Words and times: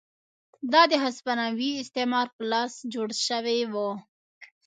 دا 0.73 0.81
د 0.91 0.93
هسپانوي 1.03 1.71
استعمار 1.83 2.27
په 2.35 2.43
لاس 2.51 2.73
جوړ 2.93 3.09
شوي 3.27 3.59
وو. 3.73 3.89